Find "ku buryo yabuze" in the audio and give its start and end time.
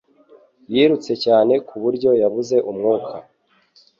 1.67-2.55